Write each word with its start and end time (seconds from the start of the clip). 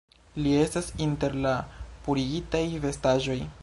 Li 0.45 0.53
estas 0.61 0.89
inter 1.09 1.37
la 1.45 1.53
purigitaj 2.09 2.67
vestaĵoj 2.89 3.43